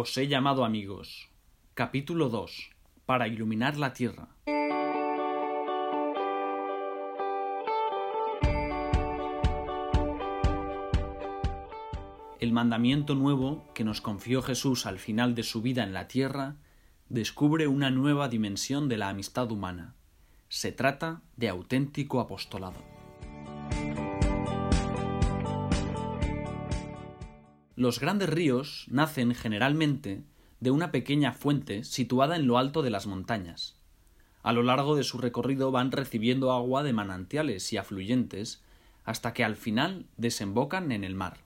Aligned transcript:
Os 0.00 0.16
he 0.16 0.28
llamado 0.28 0.64
amigos. 0.64 1.28
Capítulo 1.74 2.28
2. 2.28 2.70
Para 3.04 3.26
iluminar 3.26 3.76
la 3.76 3.94
tierra. 3.94 4.28
El 12.38 12.52
mandamiento 12.52 13.16
nuevo 13.16 13.64
que 13.74 13.82
nos 13.82 14.00
confió 14.00 14.40
Jesús 14.40 14.86
al 14.86 15.00
final 15.00 15.34
de 15.34 15.42
su 15.42 15.62
vida 15.62 15.82
en 15.82 15.92
la 15.92 16.06
tierra 16.06 16.54
descubre 17.08 17.66
una 17.66 17.90
nueva 17.90 18.28
dimensión 18.28 18.88
de 18.88 18.98
la 18.98 19.08
amistad 19.08 19.50
humana. 19.50 19.96
Se 20.48 20.70
trata 20.70 21.22
de 21.36 21.48
auténtico 21.48 22.20
apostolado. 22.20 22.97
Los 27.78 28.00
grandes 28.00 28.28
ríos 28.28 28.86
nacen 28.90 29.36
generalmente 29.36 30.24
de 30.58 30.72
una 30.72 30.90
pequeña 30.90 31.32
fuente 31.32 31.84
situada 31.84 32.34
en 32.34 32.48
lo 32.48 32.58
alto 32.58 32.82
de 32.82 32.90
las 32.90 33.06
montañas. 33.06 33.76
A 34.42 34.52
lo 34.52 34.64
largo 34.64 34.96
de 34.96 35.04
su 35.04 35.16
recorrido 35.16 35.70
van 35.70 35.92
recibiendo 35.92 36.50
agua 36.50 36.82
de 36.82 36.92
manantiales 36.92 37.72
y 37.72 37.76
afluyentes 37.76 38.64
hasta 39.04 39.32
que 39.32 39.44
al 39.44 39.54
final 39.54 40.06
desembocan 40.16 40.90
en 40.90 41.04
el 41.04 41.14
mar. 41.14 41.44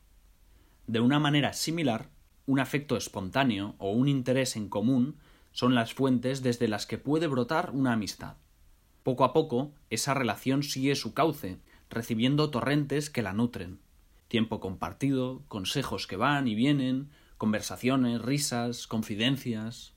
De 0.86 1.00
una 1.00 1.18
manera 1.18 1.52
similar, 1.52 2.08
un 2.46 2.60
afecto 2.60 2.96
espontáneo 2.96 3.74
o 3.76 3.90
un 3.90 4.08
interés 4.08 4.56
en 4.56 4.70
común 4.70 5.18
son 5.50 5.74
las 5.74 5.92
fuentes 5.92 6.42
desde 6.42 6.66
las 6.66 6.86
que 6.86 6.96
puede 6.96 7.26
brotar 7.26 7.72
una 7.74 7.92
amistad. 7.92 8.36
Poco 9.02 9.24
a 9.24 9.34
poco, 9.34 9.74
esa 9.90 10.14
relación 10.14 10.62
sigue 10.62 10.94
su 10.94 11.12
cauce, 11.12 11.58
recibiendo 11.90 12.48
torrentes 12.48 13.10
que 13.10 13.20
la 13.20 13.34
nutren. 13.34 13.81
Tiempo 14.32 14.60
compartido, 14.60 15.42
consejos 15.48 16.06
que 16.06 16.16
van 16.16 16.48
y 16.48 16.54
vienen, 16.54 17.10
conversaciones, 17.36 18.22
risas, 18.22 18.86
confidencias. 18.86 19.92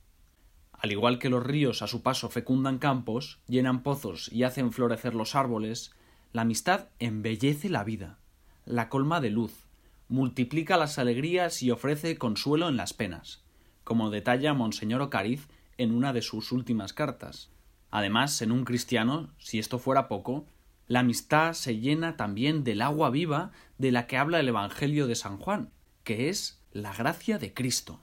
Al 0.73 0.91
igual 0.91 1.19
que 1.19 1.29
los 1.29 1.41
ríos 1.41 1.81
a 1.81 1.87
su 1.87 2.03
paso 2.03 2.29
fecundan 2.29 2.77
campos, 2.77 3.39
llenan 3.47 3.81
pozos 3.81 4.29
y 4.29 4.43
hacen 4.43 4.73
florecer 4.73 5.15
los 5.15 5.35
árboles, 5.35 5.93
la 6.33 6.41
amistad 6.41 6.89
embellece 6.99 7.69
la 7.69 7.85
vida, 7.85 8.19
la 8.65 8.89
colma 8.89 9.21
de 9.21 9.29
luz, 9.29 9.67
multiplica 10.09 10.75
las 10.75 10.99
alegrías 10.99 11.63
y 11.63 11.71
ofrece 11.71 12.17
consuelo 12.17 12.67
en 12.67 12.75
las 12.75 12.91
penas, 12.91 13.41
como 13.85 14.09
detalla 14.09 14.53
Monseñor 14.53 15.01
Ocariz 15.01 15.47
en 15.77 15.93
una 15.93 16.11
de 16.11 16.21
sus 16.21 16.51
últimas 16.51 16.91
cartas. 16.91 17.51
Además, 17.89 18.41
en 18.41 18.51
un 18.51 18.65
cristiano, 18.65 19.29
si 19.37 19.59
esto 19.59 19.79
fuera 19.79 20.09
poco, 20.09 20.45
la 20.87 20.99
amistad 20.99 21.53
se 21.53 21.79
llena 21.79 22.15
también 22.15 22.63
del 22.63 22.81
agua 22.81 23.09
viva 23.09 23.51
de 23.77 23.91
la 23.91 24.05
que 24.07 24.17
habla 24.17 24.39
el 24.39 24.47
Evangelio 24.47 25.07
de 25.07 25.15
San 25.15 25.37
Juan, 25.37 25.71
que 26.03 26.29
es 26.29 26.61
la 26.71 26.93
gracia 26.93 27.39
de 27.39 27.53
Cristo. 27.53 27.99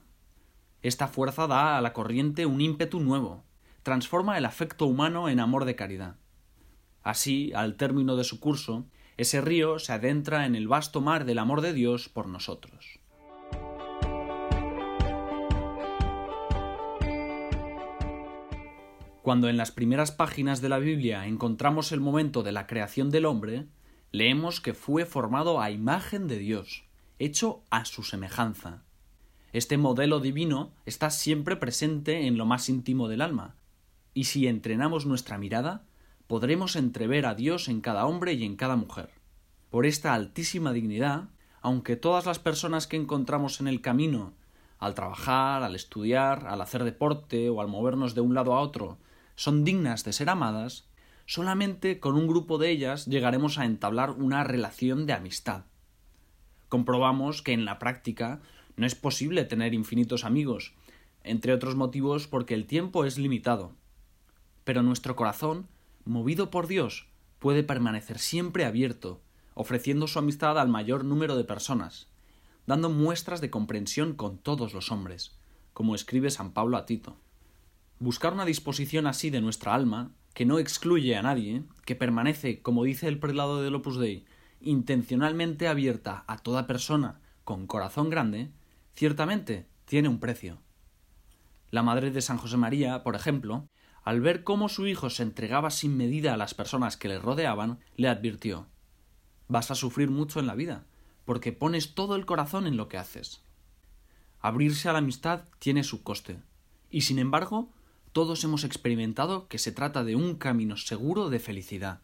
Esta 0.81 1.07
fuerza 1.07 1.47
da 1.47 1.77
a 1.77 1.81
la 1.81 1.93
corriente 1.93 2.45
un 2.45 2.59
ímpetu 2.59 2.99
nuevo, 2.99 3.45
transforma 3.83 4.37
el 4.37 4.45
afecto 4.45 4.85
humano 4.85 5.29
en 5.29 5.39
amor 5.39 5.63
de 5.63 5.75
caridad. 5.75 6.17
Así, 7.03 7.53
al 7.53 7.75
término 7.75 8.17
de 8.17 8.25
su 8.25 8.39
curso, 8.39 8.85
ese 9.15 9.39
río 9.39 9.79
se 9.79 9.93
adentra 9.93 10.45
en 10.45 10.55
el 10.55 10.67
vasto 10.67 10.99
mar 10.99 11.23
del 11.23 11.39
amor 11.39 11.61
de 11.61 11.71
Dios 11.71 12.09
por 12.09 12.27
nosotros. 12.27 12.99
Cuando 19.23 19.47
en 19.47 19.55
las 19.55 19.71
primeras 19.71 20.11
páginas 20.11 20.59
de 20.59 20.67
la 20.67 20.79
Biblia 20.79 21.25
encontramos 21.27 21.93
el 21.93 22.01
momento 22.01 22.43
de 22.43 22.51
la 22.51 22.67
creación 22.67 23.09
del 23.09 23.23
hombre, 23.25 23.67
leemos 24.11 24.59
que 24.59 24.73
fue 24.73 25.05
formado 25.05 25.61
a 25.61 25.71
imagen 25.71 26.27
de 26.27 26.37
Dios, 26.37 26.83
hecho 27.19 27.63
a 27.69 27.85
su 27.85 28.03
semejanza. 28.03 28.83
Este 29.53 29.77
modelo 29.77 30.19
divino 30.19 30.73
está 30.85 31.09
siempre 31.09 31.55
presente 31.55 32.27
en 32.27 32.37
lo 32.37 32.45
más 32.45 32.67
íntimo 32.67 33.07
del 33.07 33.21
alma, 33.21 33.55
y 34.13 34.25
si 34.25 34.45
entrenamos 34.45 35.05
nuestra 35.05 35.37
mirada, 35.37 35.85
podremos 36.27 36.75
entrever 36.75 37.25
a 37.25 37.33
Dios 37.33 37.69
en 37.69 37.79
cada 37.79 38.05
hombre 38.05 38.33
y 38.33 38.43
en 38.43 38.57
cada 38.57 38.75
mujer. 38.75 39.09
Por 39.69 39.85
esta 39.85 40.13
altísima 40.13 40.73
dignidad, 40.73 41.29
aunque 41.61 41.95
todas 41.95 42.25
las 42.25 42.39
personas 42.39 42.87
que 42.87 42.97
encontramos 42.97 43.61
en 43.61 43.69
el 43.69 43.79
camino, 43.79 44.33
al 44.79 44.95
trabajar, 44.95 45.63
al 45.63 45.75
estudiar, 45.75 46.45
al 46.45 46.59
hacer 46.59 46.83
deporte 46.83 47.49
o 47.49 47.61
al 47.61 47.69
movernos 47.69 48.15
de 48.15 48.19
un 48.19 48.33
lado 48.33 48.53
a 48.53 48.59
otro, 48.59 48.97
son 49.35 49.63
dignas 49.63 50.03
de 50.03 50.13
ser 50.13 50.29
amadas, 50.29 50.87
solamente 51.25 51.99
con 51.99 52.15
un 52.15 52.27
grupo 52.27 52.57
de 52.57 52.69
ellas 52.69 53.05
llegaremos 53.05 53.57
a 53.57 53.65
entablar 53.65 54.11
una 54.11 54.43
relación 54.43 55.05
de 55.05 55.13
amistad. 55.13 55.65
Comprobamos 56.69 57.41
que 57.41 57.53
en 57.53 57.65
la 57.65 57.79
práctica 57.79 58.41
no 58.75 58.85
es 58.85 58.95
posible 58.95 59.45
tener 59.45 59.73
infinitos 59.73 60.25
amigos, 60.25 60.73
entre 61.23 61.53
otros 61.53 61.75
motivos 61.75 62.27
porque 62.27 62.53
el 62.53 62.65
tiempo 62.65 63.05
es 63.05 63.17
limitado. 63.17 63.73
Pero 64.63 64.81
nuestro 64.81 65.15
corazón 65.15 65.67
movido 66.05 66.51
por 66.51 66.67
Dios, 66.67 67.07
puede 67.39 67.63
permanecer 67.63 68.19
siempre 68.19 68.65
abierto, 68.65 69.21
ofreciendo 69.53 70.07
su 70.07 70.19
amistad 70.19 70.59
al 70.59 70.67
mayor 70.67 71.05
número 71.05 71.37
de 71.37 71.43
personas, 71.43 72.07
dando 72.65 72.89
muestras 72.89 73.41
de 73.41 73.49
comprensión 73.49 74.13
con 74.13 74.37
todos 74.37 74.73
los 74.73 74.91
hombres, 74.91 75.35
como 75.73 75.95
escribe 75.95 76.29
San 76.29 76.51
Pablo 76.51 76.77
a 76.77 76.85
Tito. 76.85 77.17
Buscar 77.99 78.33
una 78.33 78.45
disposición 78.45 79.07
así 79.07 79.29
de 79.29 79.41
nuestra 79.41 79.73
alma, 79.73 80.11
que 80.33 80.45
no 80.45 80.59
excluye 80.59 81.15
a 81.15 81.21
nadie, 81.21 81.63
que 81.85 81.95
permanece, 81.95 82.61
como 82.61 82.83
dice 82.83 83.07
el 83.07 83.19
prelado 83.19 83.61
del 83.61 83.75
Opus 83.75 83.97
Dei, 83.97 84.25
intencionalmente 84.61 85.67
abierta 85.67 86.23
a 86.27 86.37
toda 86.37 86.67
persona 86.67 87.21
con 87.43 87.67
corazón 87.67 88.09
grande, 88.09 88.51
ciertamente 88.95 89.67
tiene 89.85 90.09
un 90.09 90.19
precio. 90.19 90.59
La 91.71 91.83
madre 91.83 92.11
de 92.11 92.21
San 92.21 92.37
José 92.37 92.57
María, 92.57 93.03
por 93.03 93.15
ejemplo, 93.15 93.67
al 94.03 94.21
ver 94.21 94.43
cómo 94.43 94.69
su 94.69 94.87
hijo 94.87 95.09
se 95.09 95.23
entregaba 95.23 95.69
sin 95.71 95.97
medida 95.97 96.33
a 96.33 96.37
las 96.37 96.53
personas 96.53 96.97
que 96.97 97.07
le 97.07 97.19
rodeaban, 97.19 97.79
le 97.95 98.09
advirtió 98.09 98.67
Vas 99.47 99.71
a 99.71 99.75
sufrir 99.75 100.09
mucho 100.09 100.39
en 100.39 100.47
la 100.47 100.55
vida, 100.55 100.85
porque 101.25 101.51
pones 101.51 101.95
todo 101.95 102.15
el 102.15 102.25
corazón 102.25 102.65
en 102.65 102.77
lo 102.77 102.87
que 102.87 102.97
haces. 102.97 103.43
Abrirse 104.39 104.89
a 104.89 104.93
la 104.93 104.99
amistad 104.99 105.45
tiene 105.59 105.83
su 105.83 106.03
coste, 106.03 106.41
y 106.89 107.01
sin 107.01 107.19
embargo, 107.19 107.69
todos 108.13 108.43
hemos 108.43 108.63
experimentado 108.63 109.47
que 109.47 109.57
se 109.57 109.71
trata 109.71 110.03
de 110.03 110.15
un 110.15 110.35
camino 110.35 110.77
seguro 110.77 111.29
de 111.29 111.39
felicidad. 111.39 112.01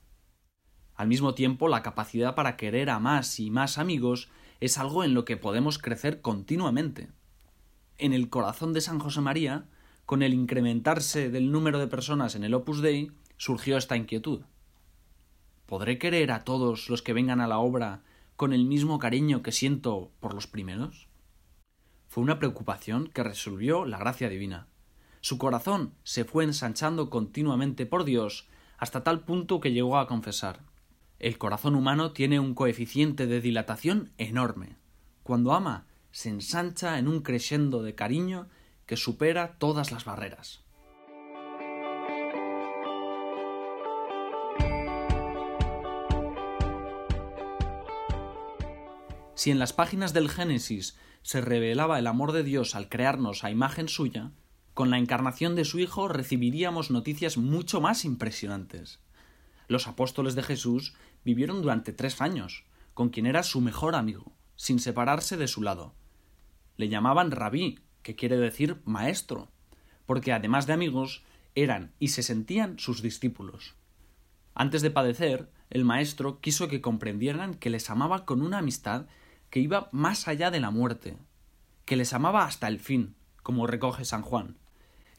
Al 0.95 1.07
mismo 1.07 1.33
tiempo, 1.33 1.69
la 1.69 1.81
capacidad 1.81 2.35
para 2.35 2.57
querer 2.57 2.89
a 2.89 2.99
más 2.99 3.39
y 3.39 3.49
más 3.49 3.77
amigos 3.77 4.29
es 4.59 4.77
algo 4.77 5.03
en 5.05 5.13
lo 5.13 5.23
que 5.23 5.37
podemos 5.37 5.77
crecer 5.77 6.19
continuamente. 6.19 7.07
En 7.97 8.11
el 8.11 8.29
corazón 8.29 8.73
de 8.73 8.81
San 8.81 8.99
José 8.99 9.21
María 9.21 9.65
con 10.09 10.23
el 10.23 10.33
incrementarse 10.33 11.29
del 11.29 11.51
número 11.51 11.77
de 11.77 11.85
personas 11.85 12.33
en 12.33 12.43
el 12.43 12.55
Opus 12.55 12.81
Dei, 12.81 13.11
surgió 13.37 13.77
esta 13.77 13.95
inquietud. 13.95 14.41
¿Podré 15.67 15.99
querer 15.99 16.31
a 16.31 16.43
todos 16.43 16.89
los 16.89 17.03
que 17.03 17.13
vengan 17.13 17.41
a 17.41 17.47
la 17.47 17.59
obra 17.59 18.01
con 18.35 18.51
el 18.51 18.65
mismo 18.65 18.97
cariño 18.97 19.43
que 19.43 19.51
siento 19.51 20.11
por 20.19 20.33
los 20.33 20.47
primeros? 20.47 21.09
Fue 22.07 22.23
una 22.23 22.39
preocupación 22.39 23.05
que 23.13 23.21
resolvió 23.21 23.85
la 23.85 23.99
gracia 23.99 24.29
divina. 24.29 24.65
Su 25.21 25.37
corazón 25.37 25.93
se 26.03 26.23
fue 26.23 26.45
ensanchando 26.45 27.09
continuamente 27.09 27.85
por 27.85 28.05
Dios 28.05 28.47
hasta 28.77 29.03
tal 29.03 29.25
punto 29.25 29.59
que 29.59 29.73
llegó 29.73 29.97
a 29.97 30.07
confesar 30.07 30.61
El 31.19 31.37
corazón 31.37 31.75
humano 31.75 32.13
tiene 32.13 32.39
un 32.39 32.53
coeficiente 32.53 33.27
de 33.27 33.41
dilatación 33.41 34.13
enorme. 34.17 34.77
Cuando 35.23 35.53
ama, 35.53 35.85
se 36.11 36.29
ensancha 36.29 36.97
en 36.97 37.09
un 37.09 37.21
crescendo 37.21 37.83
de 37.83 37.93
cariño 37.93 38.47
que 38.85 38.95
supera 38.95 39.57
todas 39.57 39.91
las 39.91 40.05
barreras. 40.05 40.61
Si 49.35 49.51
en 49.51 49.59
las 49.59 49.73
páginas 49.73 50.13
del 50.13 50.29
Génesis 50.29 50.97
se 51.21 51.41
revelaba 51.41 51.99
el 51.99 52.07
amor 52.07 52.31
de 52.31 52.43
Dios 52.43 52.75
al 52.75 52.89
crearnos 52.89 53.43
a 53.43 53.51
imagen 53.51 53.89
suya, 53.89 54.31
con 54.79 54.91
la 54.91 54.97
encarnación 54.97 55.57
de 55.57 55.65
su 55.65 55.79
Hijo 55.79 56.07
recibiríamos 56.07 56.89
noticias 56.89 57.35
mucho 57.35 57.81
más 57.81 58.05
impresionantes. 58.05 59.01
Los 59.67 59.89
apóstoles 59.89 60.35
de 60.35 60.43
Jesús 60.43 60.95
vivieron 61.25 61.61
durante 61.61 61.91
tres 61.91 62.21
años, 62.21 62.63
con 62.93 63.09
quien 63.09 63.25
era 63.25 63.43
su 63.43 63.59
mejor 63.59 63.93
amigo, 63.93 64.31
sin 64.55 64.79
separarse 64.79 65.35
de 65.35 65.49
su 65.49 65.63
lado. 65.63 65.95
Le 66.77 66.87
llamaban 66.87 67.31
rabí, 67.31 67.79
que 68.03 68.15
quiere 68.15 68.37
decir 68.37 68.77
maestro, 68.85 69.51
porque 70.05 70.31
además 70.31 70.65
de 70.65 70.71
amigos, 70.71 71.25
eran 71.55 71.91
y 71.99 72.07
se 72.07 72.23
sentían 72.23 72.79
sus 72.79 73.01
discípulos. 73.01 73.75
Antes 74.53 74.81
de 74.81 74.91
padecer, 74.91 75.51
el 75.69 75.83
maestro 75.83 76.39
quiso 76.39 76.69
que 76.69 76.79
comprendieran 76.79 77.55
que 77.55 77.69
les 77.69 77.89
amaba 77.89 78.23
con 78.23 78.41
una 78.41 78.59
amistad 78.59 79.07
que 79.49 79.59
iba 79.59 79.89
más 79.91 80.29
allá 80.29 80.51
de 80.51 80.61
la 80.61 80.71
muerte, 80.71 81.17
que 81.83 81.97
les 81.97 82.13
amaba 82.13 82.45
hasta 82.45 82.69
el 82.69 82.79
fin, 82.79 83.15
como 83.43 83.67
recoge 83.67 84.05
San 84.05 84.21
Juan. 84.21 84.55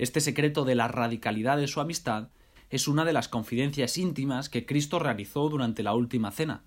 Este 0.00 0.22
secreto 0.22 0.64
de 0.64 0.74
la 0.74 0.88
radicalidad 0.88 1.58
de 1.58 1.68
su 1.68 1.78
amistad 1.78 2.30
es 2.70 2.88
una 2.88 3.04
de 3.04 3.12
las 3.12 3.28
confidencias 3.28 3.98
íntimas 3.98 4.48
que 4.48 4.64
Cristo 4.64 4.98
realizó 4.98 5.50
durante 5.50 5.82
la 5.82 5.92
última 5.92 6.30
cena. 6.30 6.62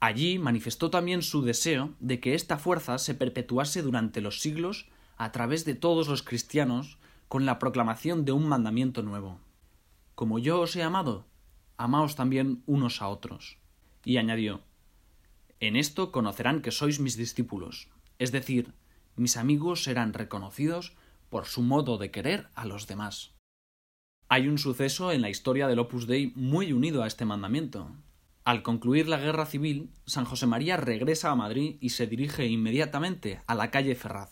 Allí 0.00 0.40
manifestó 0.40 0.90
también 0.90 1.22
su 1.22 1.42
deseo 1.42 1.94
de 2.00 2.18
que 2.18 2.34
esta 2.34 2.58
fuerza 2.58 2.98
se 2.98 3.14
perpetuase 3.14 3.80
durante 3.80 4.20
los 4.20 4.40
siglos 4.40 4.88
a 5.16 5.30
través 5.30 5.64
de 5.64 5.76
todos 5.76 6.08
los 6.08 6.24
cristianos 6.24 6.98
con 7.28 7.46
la 7.46 7.60
proclamación 7.60 8.24
de 8.24 8.32
un 8.32 8.48
mandamiento 8.48 9.04
nuevo. 9.04 9.38
Como 10.16 10.40
yo 10.40 10.60
os 10.60 10.74
he 10.74 10.82
amado, 10.82 11.26
amaos 11.76 12.16
también 12.16 12.64
unos 12.66 13.02
a 13.02 13.06
otros. 13.06 13.56
Y 14.04 14.16
añadió 14.16 14.62
En 15.60 15.76
esto 15.76 16.10
conocerán 16.10 16.60
que 16.60 16.72
sois 16.72 16.98
mis 16.98 17.16
discípulos, 17.16 17.88
es 18.18 18.32
decir, 18.32 18.72
mis 19.14 19.36
amigos 19.36 19.84
serán 19.84 20.12
reconocidos 20.12 20.96
por 21.34 21.46
su 21.46 21.62
modo 21.62 21.98
de 21.98 22.12
querer 22.12 22.46
a 22.54 22.64
los 22.64 22.86
demás. 22.86 23.34
Hay 24.28 24.46
un 24.46 24.56
suceso 24.56 25.10
en 25.10 25.20
la 25.20 25.30
historia 25.30 25.66
del 25.66 25.80
Opus 25.80 26.06
Dei 26.06 26.32
muy 26.36 26.72
unido 26.72 27.02
a 27.02 27.08
este 27.08 27.24
mandamiento. 27.24 27.90
Al 28.44 28.62
concluir 28.62 29.08
la 29.08 29.18
guerra 29.18 29.44
civil, 29.44 29.90
San 30.06 30.26
José 30.26 30.46
María 30.46 30.76
regresa 30.76 31.32
a 31.32 31.34
Madrid 31.34 31.76
y 31.80 31.88
se 31.88 32.06
dirige 32.06 32.46
inmediatamente 32.46 33.42
a 33.48 33.56
la 33.56 33.72
calle 33.72 33.96
Ferraz. 33.96 34.30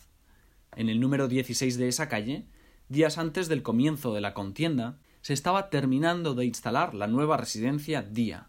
En 0.76 0.88
el 0.88 1.00
número 1.00 1.26
16 1.26 1.76
de 1.76 1.88
esa 1.88 2.08
calle, 2.08 2.46
días 2.88 3.18
antes 3.18 3.48
del 3.48 3.64
comienzo 3.64 4.14
de 4.14 4.20
la 4.20 4.32
contienda, 4.32 5.00
se 5.22 5.32
estaba 5.32 5.70
terminando 5.70 6.34
de 6.34 6.44
instalar 6.44 6.94
la 6.94 7.08
nueva 7.08 7.36
residencia 7.36 8.02
Día. 8.02 8.48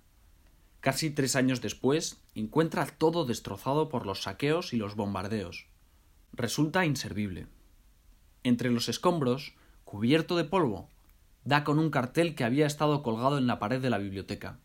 Casi 0.80 1.10
tres 1.10 1.36
años 1.36 1.60
después, 1.60 2.22
encuentra 2.36 2.86
todo 2.86 3.26
destrozado 3.26 3.90
por 3.90 4.06
los 4.06 4.22
saqueos 4.22 4.74
y 4.74 4.78
los 4.78 4.96
bombardeos. 4.96 5.66
Resulta 6.34 6.86
inservible. 6.86 7.48
Entre 8.44 8.70
los 8.70 8.90
escombros, 8.90 9.56
cubierto 9.86 10.36
de 10.36 10.44
polvo, 10.44 10.90
da 11.46 11.64
con 11.64 11.80
un 11.80 11.90
cartel 11.90 12.36
que 12.36 12.44
había 12.44 12.66
estado 12.66 13.04
colgado 13.04 13.38
en 13.38 13.48
la 13.48 13.60
pared 13.60 13.82
de 13.82 13.90
la 13.90 13.98
biblioteca. 13.98 14.60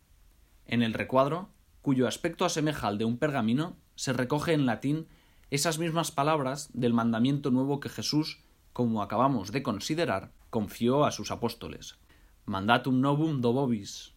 En 0.65 0.83
el 0.83 0.93
recuadro, 0.93 1.49
cuyo 1.81 2.07
aspecto 2.07 2.45
asemeja 2.45 2.87
al 2.87 2.97
de 2.97 3.05
un 3.05 3.17
pergamino, 3.17 3.75
se 3.95 4.13
recoge 4.13 4.53
en 4.53 4.65
latín 4.65 5.07
esas 5.49 5.79
mismas 5.79 6.11
palabras 6.11 6.69
del 6.73 6.93
mandamiento 6.93 7.51
nuevo 7.51 7.79
que 7.79 7.89
Jesús, 7.89 8.39
como 8.73 9.01
acabamos 9.01 9.51
de 9.51 9.63
considerar, 9.63 10.31
confió 10.49 11.05
a 11.05 11.11
sus 11.11 11.31
apóstoles. 11.31 11.97
Mandatum 12.45 13.01
novum 13.01 13.41
do 13.41 13.53
vobis. 13.53 14.13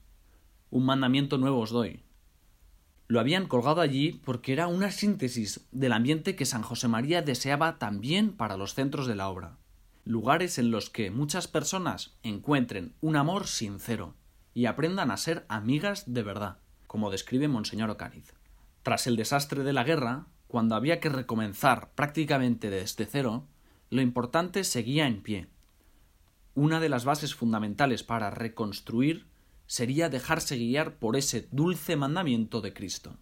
Un 0.70 0.84
mandamiento 0.84 1.38
nuevo 1.38 1.60
os 1.60 1.70
doy. 1.70 2.02
Lo 3.12 3.20
habían 3.20 3.46
colgado 3.46 3.82
allí 3.82 4.22
porque 4.24 4.54
era 4.54 4.68
una 4.68 4.90
síntesis 4.90 5.66
del 5.70 5.92
ambiente 5.92 6.34
que 6.34 6.46
San 6.46 6.62
José 6.62 6.88
María 6.88 7.20
deseaba 7.20 7.78
también 7.78 8.32
para 8.32 8.56
los 8.56 8.72
centros 8.72 9.06
de 9.06 9.14
la 9.14 9.28
obra. 9.28 9.58
Lugares 10.06 10.56
en 10.56 10.70
los 10.70 10.88
que 10.88 11.10
muchas 11.10 11.46
personas 11.46 12.16
encuentren 12.22 12.94
un 13.02 13.16
amor 13.16 13.48
sincero 13.48 14.14
y 14.54 14.64
aprendan 14.64 15.10
a 15.10 15.18
ser 15.18 15.44
amigas 15.50 16.04
de 16.06 16.22
verdad, 16.22 16.56
como 16.86 17.10
describe 17.10 17.48
Monseñor 17.48 17.90
Ocariz. 17.90 18.32
Tras 18.82 19.06
el 19.06 19.16
desastre 19.16 19.62
de 19.62 19.74
la 19.74 19.84
guerra, 19.84 20.24
cuando 20.48 20.74
había 20.74 20.98
que 20.98 21.10
recomenzar 21.10 21.90
prácticamente 21.94 22.70
desde 22.70 23.04
cero, 23.04 23.46
lo 23.90 24.00
importante 24.00 24.64
seguía 24.64 25.06
en 25.06 25.22
pie, 25.22 25.48
una 26.54 26.80
de 26.80 26.88
las 26.88 27.04
bases 27.04 27.34
fundamentales 27.34 28.04
para 28.04 28.30
reconstruir 28.30 29.26
sería 29.72 30.10
dejarse 30.10 30.58
guiar 30.58 30.98
por 30.98 31.16
ese 31.16 31.48
dulce 31.50 31.96
mandamiento 31.96 32.60
de 32.60 32.74
Cristo. 32.74 33.16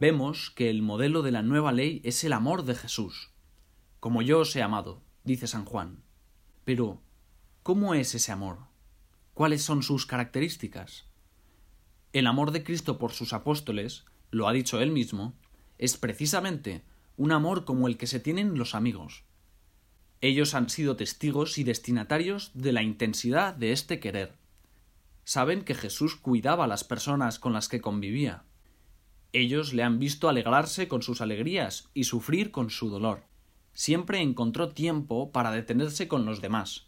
Vemos 0.00 0.48
que 0.48 0.70
el 0.70 0.80
modelo 0.80 1.20
de 1.20 1.32
la 1.32 1.42
nueva 1.42 1.70
ley 1.70 2.00
es 2.02 2.24
el 2.24 2.32
amor 2.32 2.64
de 2.64 2.76
Jesús. 2.76 3.30
Como 4.00 4.22
yo 4.22 4.38
os 4.38 4.56
he 4.56 4.62
amado, 4.62 5.02
dice 5.24 5.46
San 5.46 5.66
Juan. 5.66 6.02
Pero, 6.64 7.02
¿cómo 7.62 7.92
es 7.92 8.14
ese 8.14 8.32
amor? 8.32 8.60
¿Cuáles 9.34 9.60
son 9.60 9.82
sus 9.82 10.06
características? 10.06 11.04
El 12.14 12.26
amor 12.26 12.52
de 12.52 12.64
Cristo 12.64 12.98
por 12.98 13.12
sus 13.12 13.34
apóstoles 13.34 14.06
lo 14.30 14.48
ha 14.48 14.54
dicho 14.54 14.80
él 14.80 14.92
mismo, 14.92 15.34
es 15.76 15.98
precisamente 15.98 16.90
un 17.16 17.32
amor 17.32 17.64
como 17.64 17.88
el 17.88 17.96
que 17.96 18.06
se 18.06 18.20
tienen 18.20 18.58
los 18.58 18.74
amigos. 18.74 19.24
Ellos 20.20 20.54
han 20.54 20.70
sido 20.70 20.96
testigos 20.96 21.58
y 21.58 21.64
destinatarios 21.64 22.52
de 22.54 22.72
la 22.72 22.82
intensidad 22.82 23.54
de 23.54 23.72
este 23.72 23.98
querer. 23.98 24.34
Saben 25.24 25.64
que 25.64 25.74
Jesús 25.74 26.16
cuidaba 26.16 26.64
a 26.64 26.68
las 26.68 26.84
personas 26.84 27.38
con 27.38 27.52
las 27.52 27.68
que 27.68 27.80
convivía. 27.80 28.44
Ellos 29.32 29.72
le 29.72 29.82
han 29.82 29.98
visto 29.98 30.28
alegrarse 30.28 30.88
con 30.88 31.02
sus 31.02 31.20
alegrías 31.20 31.88
y 31.94 32.04
sufrir 32.04 32.50
con 32.50 32.70
su 32.70 32.88
dolor. 32.88 33.24
Siempre 33.72 34.20
encontró 34.20 34.68
tiempo 34.68 35.32
para 35.32 35.50
detenerse 35.50 36.06
con 36.06 36.26
los 36.26 36.40
demás, 36.40 36.86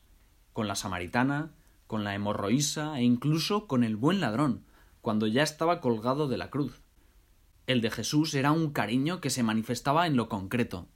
con 0.52 0.68
la 0.68 0.76
samaritana, 0.76 1.52
con 1.86 2.04
la 2.04 2.14
hemorroísa 2.14 2.98
e 2.98 3.02
incluso 3.02 3.66
con 3.66 3.82
el 3.82 3.96
buen 3.96 4.20
ladrón, 4.20 4.64
cuando 5.00 5.26
ya 5.26 5.42
estaba 5.42 5.80
colgado 5.80 6.28
de 6.28 6.36
la 6.36 6.50
cruz. 6.50 6.83
El 7.66 7.80
de 7.80 7.90
Jesús 7.90 8.34
era 8.34 8.52
un 8.52 8.70
cariño 8.70 9.20
que 9.20 9.30
se 9.30 9.42
manifestaba 9.42 10.06
en 10.06 10.16
lo 10.16 10.28
concreto. 10.28 10.86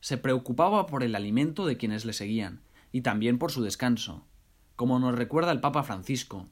Se 0.00 0.16
preocupaba 0.16 0.86
por 0.86 1.02
el 1.02 1.14
alimento 1.14 1.66
de 1.66 1.76
quienes 1.76 2.04
le 2.04 2.14
seguían, 2.14 2.62
y 2.92 3.02
también 3.02 3.38
por 3.38 3.52
su 3.52 3.62
descanso. 3.62 4.26
Como 4.74 4.98
nos 4.98 5.14
recuerda 5.14 5.52
el 5.52 5.60
Papa 5.60 5.82
Francisco, 5.82 6.48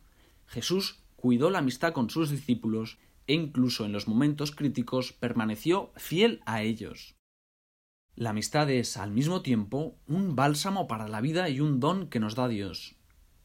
Jesús 0.47 1.03
cuidó 1.17 1.51
la 1.51 1.61
amistad 1.61 1.93
con 1.93 2.11
sus 2.11 2.31
discípulos 2.31 2.99
e 3.27 3.35
incluso 3.35 3.85
en 3.85 3.93
los 3.93 4.09
momentos 4.09 4.53
críticos 4.53 5.13
permaneció 5.13 5.93
fiel 5.97 6.43
a 6.45 6.63
ellos. 6.63 7.17
La 8.17 8.31
amistad 8.31 8.69
es, 8.69 8.97
al 8.97 9.11
mismo 9.11 9.41
tiempo, 9.41 9.97
un 10.07 10.37
bálsamo 10.37 10.87
para 10.87 11.09
la 11.09 11.21
vida 11.21 11.49
y 11.49 11.61
un 11.61 11.81
don 11.81 12.09
que 12.09 12.21
nos 12.21 12.35
da 12.35 12.49
Dios. 12.49 12.97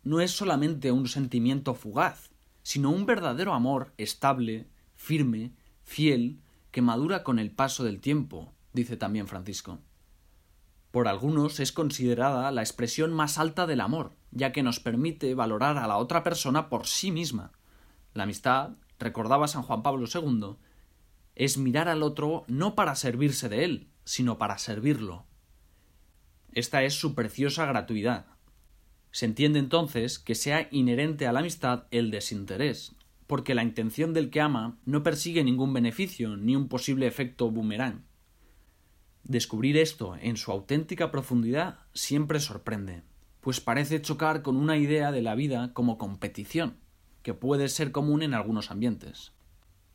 No 0.04 0.20
es 0.20 0.32
solamente 0.32 0.92
un 0.92 1.08
sentimiento 1.08 1.74
fugaz, 1.74 2.32
sino 2.64 2.90
un 2.90 3.06
verdadero 3.06 3.54
amor 3.54 3.94
estable, 3.98 4.68
firme, 4.96 5.54
fiel, 5.86 6.42
que 6.72 6.82
madura 6.82 7.24
con 7.24 7.40
el 7.40 7.52
paso 7.52 7.86
del 7.86 8.02
tiempo, 8.02 8.52
dice 8.74 8.98
también 8.98 9.28
Francisco. 9.28 9.80
Por 10.92 11.08
algunos 11.08 11.60
es 11.60 11.72
considerada 11.72 12.52
la 12.52 12.62
expresión 12.62 13.14
más 13.14 13.38
alta 13.38 13.66
del 13.68 13.82
amor, 13.82 14.14
ya 14.32 14.52
que 14.52 14.64
nos 14.64 14.80
permite 14.80 15.34
valorar 15.36 15.78
a 15.78 15.88
la 15.88 15.98
otra 15.98 16.24
persona 16.24 16.68
por 16.68 16.88
sí 16.88 17.12
misma. 17.12 17.52
La 18.14 18.24
amistad, 18.24 18.72
recordaba 19.00 19.48
San 19.48 19.64
Juan 19.64 19.84
Pablo 19.84 20.08
II, 20.14 20.56
es 21.36 21.58
mirar 21.58 21.88
al 21.88 22.04
otro 22.04 22.46
no 22.48 22.76
para 22.76 22.96
servirse 22.96 23.50
de 23.50 23.64
él, 23.64 23.90
sino 24.04 24.38
para 24.38 24.58
servirlo. 24.58 25.26
Esta 26.54 26.84
es 26.84 26.94
su 26.94 27.14
preciosa 27.14 27.66
gratuidad. 27.66 28.26
Se 29.12 29.26
entiende 29.26 29.60
entonces 29.60 30.18
que 30.18 30.36
sea 30.36 30.68
inherente 30.72 31.28
a 31.28 31.34
la 31.34 31.42
amistad 31.42 31.86
el 31.92 32.12
desinterés, 32.12 32.96
porque 33.28 33.56
la 33.56 33.64
intención 33.64 34.14
del 34.14 34.30
que 34.30 34.42
ama 34.42 34.78
no 34.86 35.04
persigue 35.04 35.44
ningún 35.44 35.74
beneficio 35.74 36.38
ni 36.38 36.56
un 36.56 36.68
posible 36.68 37.08
efecto 37.08 37.50
boomerang. 37.50 38.04
Descubrir 39.24 39.78
esto 39.78 40.16
en 40.22 40.38
su 40.38 40.52
auténtica 40.52 41.10
profundidad 41.10 41.80
siempre 41.94 42.40
sorprende, 42.40 43.02
pues 43.42 43.60
parece 43.60 44.02
chocar 44.02 44.44
con 44.44 44.56
una 44.56 44.78
idea 44.78 45.12
de 45.12 45.22
la 45.22 45.34
vida 45.34 45.74
como 45.74 45.98
competición, 45.98 46.78
que 47.24 47.34
puede 47.34 47.70
ser 47.70 47.92
común 47.92 48.22
en 48.22 48.36
algunos 48.36 48.70
ambientes. 48.70 49.34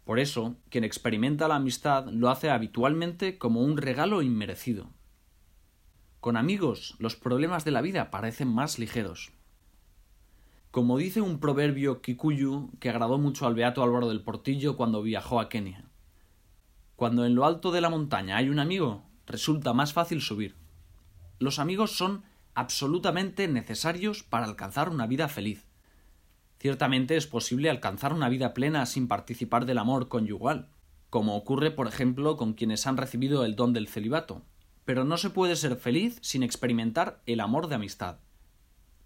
Por 0.05 0.19
eso, 0.19 0.57
quien 0.69 0.83
experimenta 0.83 1.47
la 1.47 1.57
amistad 1.57 2.09
lo 2.09 2.31
hace 2.31 2.51
habitualmente 2.51 3.39
como 3.39 3.63
un 3.63 3.77
regalo 3.77 4.23
inmerecido. 4.23 4.91
Con 6.19 6.37
amigos, 6.37 6.97
los 6.99 7.15
problemas 7.15 7.65
de 7.65 7.71
la 7.71 7.81
vida 7.81 8.11
parecen 8.11 8.49
más 8.49 8.81
ligeros, 8.81 9.33
como 10.71 10.99
dice 10.99 11.21
un 11.21 11.41
proverbio 11.41 12.01
kikuyu 12.01 12.71
que 12.79 12.91
agradó 12.91 13.19
mucho 13.19 13.47
al 13.47 13.55
beato 13.55 13.83
Álvaro 13.83 14.09
del 14.09 14.23
Portillo 14.23 14.77
cuando 14.77 15.03
viajó 15.03 15.41
a 15.41 15.49
Kenia. 15.49 15.85
Cuando 16.95 17.25
en 17.27 17.35
lo 17.35 17.45
alto 17.45 17.73
de 17.73 17.81
la 17.81 17.91
montaña 17.91 18.37
hay 18.37 18.49
un 18.49 18.61
amigo, 18.61 19.05
resulta 19.27 19.73
más 19.73 19.93
fácil 19.93 20.21
subir. 20.21 20.55
Los 21.41 21.59
amigos 21.59 21.97
son 21.97 22.23
absolutamente 22.55 23.49
necesarios 23.49 24.23
para 24.23 24.45
alcanzar 24.45 24.91
una 24.91 25.09
vida 25.09 25.27
feliz. 25.27 25.67
Ciertamente 26.61 27.17
es 27.17 27.27
posible 27.27 27.69
alcanzar 27.69 28.13
una 28.13 28.29
vida 28.29 28.55
plena 28.55 28.87
sin 28.87 29.09
participar 29.09 29.67
del 29.67 29.79
amor 29.79 30.09
conyugal, 30.09 30.69
como 31.09 31.35
ocurre, 31.35 31.73
por 31.73 31.89
ejemplo, 31.89 32.37
con 32.37 32.53
quienes 32.53 32.87
han 32.87 32.97
recibido 32.97 33.45
el 33.45 33.57
don 33.57 33.73
del 33.73 33.89
celibato, 33.89 34.43
pero 34.85 35.05
no 35.05 35.17
se 35.17 35.31
puede 35.31 35.57
ser 35.57 35.75
feliz 35.77 36.19
sin 36.21 36.45
experimentar 36.45 37.23
el 37.27 37.41
amor 37.41 37.67
de 37.67 37.75
amistad 37.75 38.19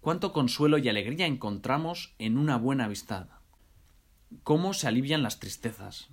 cuánto 0.05 0.33
consuelo 0.33 0.77
y 0.77 0.87
alegría 0.87 1.25
encontramos 1.25 2.13
en 2.19 2.37
una 2.37 2.59
buena 2.59 2.85
amistad. 2.85 3.25
Cómo 4.43 4.75
se 4.75 4.87
alivian 4.87 5.23
las 5.23 5.39
tristezas. 5.39 6.09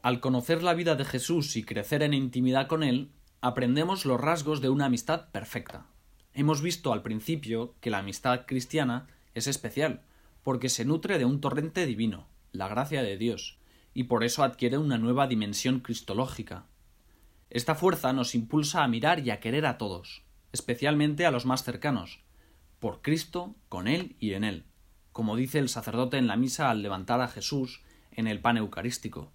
Al 0.00 0.20
conocer 0.20 0.62
la 0.62 0.72
vida 0.72 0.94
de 0.94 1.04
Jesús 1.04 1.54
y 1.56 1.62
crecer 1.62 2.02
en 2.02 2.14
intimidad 2.14 2.68
con 2.68 2.82
Él, 2.82 3.10
aprendemos 3.42 4.06
los 4.06 4.18
rasgos 4.18 4.62
de 4.62 4.70
una 4.70 4.86
amistad 4.86 5.28
perfecta. 5.28 5.84
Hemos 6.32 6.62
visto 6.62 6.94
al 6.94 7.02
principio 7.02 7.74
que 7.82 7.90
la 7.90 7.98
amistad 7.98 8.46
cristiana 8.46 9.08
es 9.34 9.46
especial, 9.46 10.00
porque 10.42 10.70
se 10.70 10.86
nutre 10.86 11.18
de 11.18 11.26
un 11.26 11.42
torrente 11.42 11.84
divino, 11.84 12.26
la 12.50 12.68
gracia 12.68 13.02
de 13.02 13.18
Dios, 13.18 13.58
y 13.94 14.04
por 14.04 14.24
eso 14.24 14.42
adquiere 14.42 14.76
una 14.76 14.98
nueva 14.98 15.26
dimensión 15.26 15.80
cristológica. 15.80 16.66
Esta 17.48 17.76
fuerza 17.76 18.12
nos 18.12 18.34
impulsa 18.34 18.82
a 18.82 18.88
mirar 18.88 19.20
y 19.20 19.30
a 19.30 19.40
querer 19.40 19.64
a 19.64 19.78
todos, 19.78 20.24
especialmente 20.52 21.24
a 21.24 21.30
los 21.30 21.46
más 21.46 21.62
cercanos, 21.62 22.20
por 22.80 23.00
Cristo, 23.00 23.54
con 23.68 23.88
Él 23.88 24.16
y 24.18 24.32
en 24.32 24.44
Él, 24.44 24.64
como 25.12 25.36
dice 25.36 25.60
el 25.60 25.68
sacerdote 25.68 26.18
en 26.18 26.26
la 26.26 26.36
misa 26.36 26.70
al 26.70 26.82
levantar 26.82 27.20
a 27.20 27.28
Jesús 27.28 27.82
en 28.10 28.26
el 28.26 28.40
pan 28.40 28.56
eucarístico. 28.56 29.32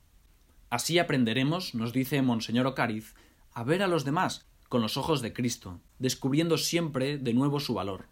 Así 0.69 0.99
aprenderemos, 0.99 1.73
nos 1.73 1.93
dice 1.93 2.21
Monseñor 2.21 2.67
Ocariz, 2.67 3.15
a 3.53 3.63
ver 3.63 3.81
a 3.81 3.87
los 3.87 4.05
demás 4.05 4.45
con 4.67 4.81
los 4.81 4.97
ojos 4.97 5.21
de 5.21 5.33
Cristo, 5.33 5.81
descubriendo 5.97 6.57
siempre 6.57 7.17
de 7.17 7.33
nuevo 7.33 7.59
su 7.59 7.73
valor. 7.73 8.05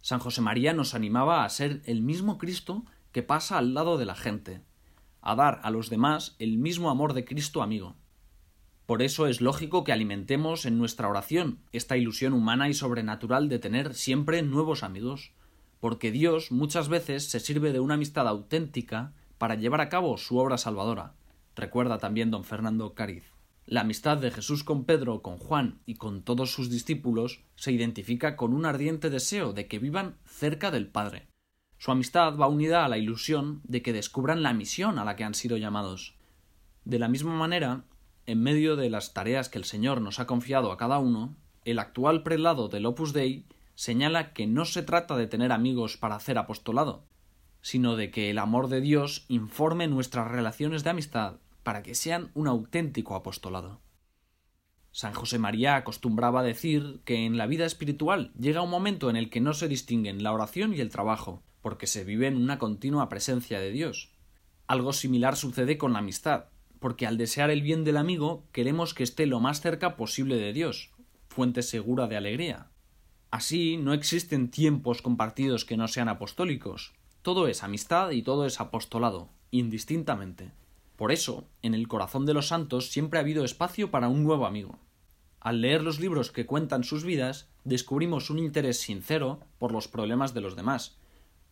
San 0.00 0.20
José 0.20 0.40
María 0.40 0.72
nos 0.74 0.94
animaba 0.94 1.44
a 1.44 1.48
ser 1.48 1.82
el 1.86 2.02
mismo 2.02 2.38
Cristo 2.38 2.84
que 3.10 3.22
pasa 3.22 3.58
al 3.58 3.74
lado 3.74 3.98
de 3.98 4.04
la 4.04 4.14
gente, 4.14 4.62
a 5.22 5.34
dar 5.34 5.60
a 5.62 5.70
los 5.70 5.88
demás 5.88 6.36
el 6.38 6.58
mismo 6.58 6.90
amor 6.90 7.14
de 7.14 7.24
Cristo 7.24 7.62
amigo. 7.62 7.96
Por 8.84 9.00
eso 9.00 9.26
es 9.26 9.40
lógico 9.40 9.84
que 9.84 9.92
alimentemos 9.92 10.66
en 10.66 10.76
nuestra 10.76 11.08
oración 11.08 11.60
esta 11.72 11.96
ilusión 11.96 12.32
humana 12.32 12.68
y 12.68 12.74
sobrenatural 12.74 13.48
de 13.48 13.58
tener 13.58 13.94
siempre 13.94 14.42
nuevos 14.42 14.82
amigos, 14.82 15.32
porque 15.80 16.10
Dios 16.10 16.52
muchas 16.52 16.88
veces 16.88 17.30
se 17.30 17.40
sirve 17.40 17.72
de 17.72 17.80
una 17.80 17.94
amistad 17.94 18.28
auténtica 18.28 19.14
para 19.38 19.54
llevar 19.54 19.80
a 19.80 19.88
cabo 19.88 20.18
su 20.18 20.36
obra 20.36 20.58
salvadora. 20.58 21.14
Recuerda 21.54 21.98
también 21.98 22.30
don 22.30 22.44
Fernando 22.44 22.94
Cariz. 22.94 23.32
La 23.64 23.82
amistad 23.82 24.18
de 24.18 24.30
Jesús 24.30 24.64
con 24.64 24.84
Pedro, 24.84 25.22
con 25.22 25.38
Juan 25.38 25.80
y 25.86 25.94
con 25.94 26.22
todos 26.22 26.52
sus 26.52 26.68
discípulos 26.68 27.44
se 27.54 27.70
identifica 27.70 28.36
con 28.36 28.52
un 28.52 28.66
ardiente 28.66 29.08
deseo 29.08 29.52
de 29.52 29.68
que 29.68 29.78
vivan 29.78 30.16
cerca 30.24 30.70
del 30.70 30.88
Padre. 30.88 31.28
Su 31.82 31.90
amistad 31.90 32.36
va 32.36 32.46
unida 32.46 32.84
a 32.84 32.88
la 32.88 32.96
ilusión 32.96 33.60
de 33.64 33.82
que 33.82 33.92
descubran 33.92 34.44
la 34.44 34.52
misión 34.52 35.00
a 35.00 35.04
la 35.04 35.16
que 35.16 35.24
han 35.24 35.34
sido 35.34 35.56
llamados. 35.56 36.14
De 36.84 37.00
la 37.00 37.08
misma 37.08 37.34
manera, 37.34 37.82
en 38.24 38.40
medio 38.40 38.76
de 38.76 38.88
las 38.88 39.14
tareas 39.14 39.48
que 39.48 39.58
el 39.58 39.64
Señor 39.64 40.00
nos 40.00 40.20
ha 40.20 40.28
confiado 40.28 40.70
a 40.70 40.76
cada 40.76 41.00
uno, 41.00 41.34
el 41.64 41.80
actual 41.80 42.22
prelado 42.22 42.68
del 42.68 42.86
Opus 42.86 43.12
Dei 43.12 43.46
señala 43.74 44.32
que 44.32 44.46
no 44.46 44.64
se 44.64 44.84
trata 44.84 45.16
de 45.16 45.26
tener 45.26 45.50
amigos 45.50 45.96
para 45.96 46.14
hacer 46.14 46.38
apostolado, 46.38 47.02
sino 47.62 47.96
de 47.96 48.12
que 48.12 48.30
el 48.30 48.38
amor 48.38 48.68
de 48.68 48.80
Dios 48.80 49.24
informe 49.26 49.88
nuestras 49.88 50.30
relaciones 50.30 50.84
de 50.84 50.90
amistad 50.90 51.40
para 51.64 51.82
que 51.82 51.96
sean 51.96 52.30
un 52.34 52.46
auténtico 52.46 53.16
apostolado. 53.16 53.80
San 54.92 55.14
José 55.14 55.40
María 55.40 55.74
acostumbraba 55.74 56.44
decir 56.44 57.00
que 57.04 57.26
en 57.26 57.36
la 57.36 57.48
vida 57.48 57.66
espiritual 57.66 58.32
llega 58.38 58.62
un 58.62 58.70
momento 58.70 59.10
en 59.10 59.16
el 59.16 59.30
que 59.30 59.40
no 59.40 59.52
se 59.52 59.66
distinguen 59.66 60.22
la 60.22 60.32
oración 60.32 60.74
y 60.74 60.80
el 60.80 60.88
trabajo, 60.88 61.42
porque 61.62 61.86
se 61.86 62.04
vive 62.04 62.26
en 62.26 62.36
una 62.36 62.58
continua 62.58 63.08
presencia 63.08 63.60
de 63.60 63.70
Dios. 63.70 64.10
Algo 64.66 64.92
similar 64.92 65.36
sucede 65.36 65.78
con 65.78 65.94
la 65.94 66.00
amistad, 66.00 66.46
porque 66.78 67.06
al 67.06 67.16
desear 67.16 67.50
el 67.50 67.62
bien 67.62 67.84
del 67.84 67.96
amigo 67.96 68.44
queremos 68.52 68.92
que 68.92 69.04
esté 69.04 69.26
lo 69.26 69.40
más 69.40 69.60
cerca 69.60 69.96
posible 69.96 70.36
de 70.36 70.52
Dios, 70.52 70.90
fuente 71.28 71.62
segura 71.62 72.08
de 72.08 72.16
alegría. 72.16 72.68
Así 73.30 73.78
no 73.78 73.94
existen 73.94 74.50
tiempos 74.50 75.00
compartidos 75.00 75.64
que 75.64 75.78
no 75.78 75.88
sean 75.88 76.08
apostólicos. 76.08 76.92
Todo 77.22 77.46
es 77.46 77.62
amistad 77.62 78.10
y 78.10 78.22
todo 78.22 78.44
es 78.44 78.60
apostolado, 78.60 79.30
indistintamente. 79.50 80.52
Por 80.96 81.12
eso, 81.12 81.48
en 81.62 81.74
el 81.74 81.88
corazón 81.88 82.26
de 82.26 82.34
los 82.34 82.48
santos 82.48 82.90
siempre 82.90 83.18
ha 83.18 83.22
habido 83.22 83.44
espacio 83.44 83.90
para 83.90 84.08
un 84.08 84.24
nuevo 84.24 84.44
amigo. 84.44 84.78
Al 85.40 85.60
leer 85.60 85.82
los 85.82 85.98
libros 85.98 86.30
que 86.30 86.46
cuentan 86.46 86.84
sus 86.84 87.04
vidas, 87.04 87.48
descubrimos 87.64 88.30
un 88.30 88.38
interés 88.38 88.78
sincero 88.78 89.40
por 89.58 89.72
los 89.72 89.88
problemas 89.88 90.34
de 90.34 90.40
los 90.40 90.54
demás, 90.54 90.98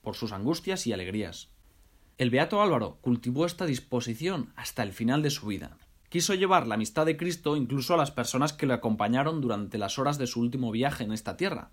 por 0.03 0.17
sus 0.17 0.33
angustias 0.33 0.87
y 0.87 0.93
alegrías. 0.93 1.51
El 2.19 2.31
beato 2.31 2.61
Álvaro 2.61 2.99
cultivó 3.01 3.47
esta 3.47 3.67
disposición 3.67 4.53
hasta 4.57 4.83
el 4.83 4.93
final 4.93 5.23
de 5.23 5.31
su 5.31 5.47
vida. 5.47 5.79
Quiso 6.11 6.35
llevar 6.35 6.67
la 6.67 6.75
amistad 6.75 7.07
de 7.07 7.17
Cristo 7.17 7.57
incluso 7.57 7.95
a 7.95 7.97
las 7.97 8.11
personas 8.11 8.53
que 8.53 8.67
le 8.67 8.75
acompañaron 8.75 9.41
durante 9.41 9.79
las 9.79 9.99
horas 9.99 10.19
de 10.19 10.27
su 10.27 10.41
último 10.41 10.71
viaje 10.71 11.05
en 11.05 11.13
esta 11.13 11.37
tierra. 11.37 11.71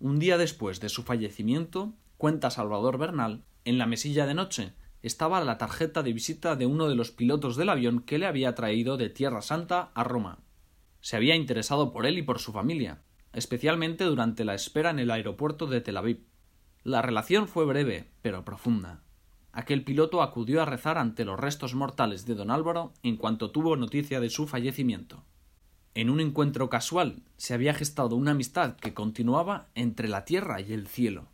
Un 0.00 0.18
día 0.18 0.38
después 0.38 0.80
de 0.80 0.88
su 0.88 1.02
fallecimiento, 1.02 1.94
cuenta 2.16 2.50
Salvador 2.50 2.98
Bernal, 2.98 3.44
en 3.64 3.78
la 3.78 3.86
mesilla 3.86 4.26
de 4.26 4.34
noche 4.34 4.72
estaba 5.02 5.44
la 5.44 5.58
tarjeta 5.58 6.02
de 6.02 6.12
visita 6.12 6.56
de 6.56 6.66
uno 6.66 6.88
de 6.88 6.96
los 6.96 7.12
pilotos 7.12 7.56
del 7.56 7.68
avión 7.68 8.00
que 8.00 8.18
le 8.18 8.26
había 8.26 8.54
traído 8.54 8.96
de 8.96 9.08
Tierra 9.08 9.40
Santa 9.40 9.90
a 9.94 10.02
Roma. 10.02 10.40
Se 11.00 11.16
había 11.16 11.36
interesado 11.36 11.92
por 11.92 12.06
él 12.06 12.18
y 12.18 12.22
por 12.22 12.40
su 12.40 12.52
familia, 12.52 13.02
especialmente 13.32 14.04
durante 14.04 14.44
la 14.44 14.54
espera 14.54 14.90
en 14.90 14.98
el 14.98 15.10
aeropuerto 15.10 15.66
de 15.66 15.80
Tel 15.80 15.98
Aviv. 15.98 16.24
La 16.86 17.02
relación 17.02 17.48
fue 17.48 17.64
breve, 17.64 18.04
pero 18.22 18.44
profunda. 18.44 19.02
Aquel 19.50 19.82
piloto 19.82 20.22
acudió 20.22 20.62
a 20.62 20.66
rezar 20.66 20.98
ante 20.98 21.24
los 21.24 21.36
restos 21.36 21.74
mortales 21.74 22.26
de 22.26 22.36
don 22.36 22.48
Álvaro 22.48 22.92
en 23.02 23.16
cuanto 23.16 23.50
tuvo 23.50 23.74
noticia 23.74 24.20
de 24.20 24.30
su 24.30 24.46
fallecimiento. 24.46 25.24
En 25.94 26.10
un 26.10 26.20
encuentro 26.20 26.70
casual 26.70 27.24
se 27.38 27.54
había 27.54 27.74
gestado 27.74 28.14
una 28.14 28.30
amistad 28.30 28.76
que 28.76 28.94
continuaba 28.94 29.66
entre 29.74 30.06
la 30.06 30.24
tierra 30.24 30.60
y 30.60 30.72
el 30.72 30.86
cielo. 30.86 31.26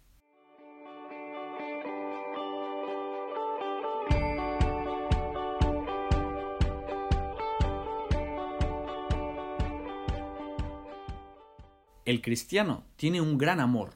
El 12.06 12.23
cristiano 12.23 12.85
tiene 12.97 13.21
un 13.21 13.37
gran 13.37 13.61
amor, 13.61 13.90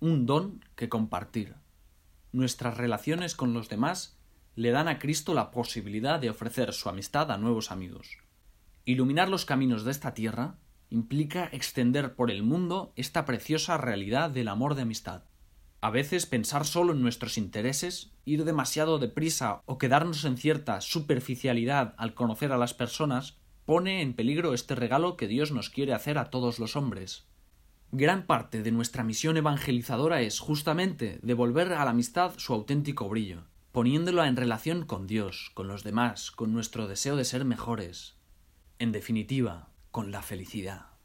un 0.00 0.26
don 0.26 0.60
que 0.78 0.88
compartir. 0.88 1.56
Nuestras 2.32 2.78
relaciones 2.78 3.34
con 3.34 3.52
los 3.52 3.68
demás 3.68 4.18
le 4.54 4.70
dan 4.70 4.88
a 4.88 4.98
Cristo 4.98 5.34
la 5.34 5.50
posibilidad 5.50 6.18
de 6.18 6.30
ofrecer 6.30 6.72
su 6.72 6.88
amistad 6.88 7.30
a 7.30 7.36
nuevos 7.36 7.70
amigos. 7.70 8.16
Iluminar 8.86 9.28
los 9.28 9.44
caminos 9.44 9.84
de 9.84 9.90
esta 9.90 10.14
tierra 10.14 10.56
implica 10.88 11.50
extender 11.52 12.14
por 12.14 12.30
el 12.30 12.42
mundo 12.42 12.94
esta 12.96 13.26
preciosa 13.26 13.76
realidad 13.76 14.30
del 14.30 14.48
amor 14.48 14.74
de 14.74 14.82
amistad. 14.82 15.24
A 15.80 15.90
veces 15.90 16.26
pensar 16.26 16.64
solo 16.64 16.92
en 16.92 17.02
nuestros 17.02 17.38
intereses, 17.38 18.12
ir 18.24 18.44
demasiado 18.44 18.98
deprisa 18.98 19.62
o 19.66 19.78
quedarnos 19.78 20.24
en 20.24 20.36
cierta 20.36 20.80
superficialidad 20.80 21.94
al 21.98 22.14
conocer 22.14 22.52
a 22.52 22.58
las 22.58 22.72
personas 22.72 23.36
pone 23.64 24.00
en 24.00 24.14
peligro 24.14 24.54
este 24.54 24.74
regalo 24.74 25.16
que 25.16 25.28
Dios 25.28 25.52
nos 25.52 25.70
quiere 25.70 25.92
hacer 25.92 26.18
a 26.18 26.30
todos 26.30 26.58
los 26.58 26.74
hombres. 26.74 27.28
Gran 27.90 28.26
parte 28.26 28.62
de 28.62 28.70
nuestra 28.70 29.02
misión 29.02 29.38
evangelizadora 29.38 30.20
es 30.20 30.40
justamente 30.40 31.18
devolver 31.22 31.72
a 31.72 31.86
la 31.86 31.92
amistad 31.92 32.34
su 32.36 32.52
auténtico 32.52 33.08
brillo, 33.08 33.44
poniéndola 33.72 34.28
en 34.28 34.36
relación 34.36 34.84
con 34.84 35.06
Dios, 35.06 35.50
con 35.54 35.68
los 35.68 35.84
demás, 35.84 36.30
con 36.30 36.52
nuestro 36.52 36.86
deseo 36.86 37.16
de 37.16 37.24
ser 37.24 37.46
mejores, 37.46 38.18
en 38.78 38.92
definitiva, 38.92 39.70
con 39.90 40.10
la 40.10 40.20
felicidad. 40.20 40.97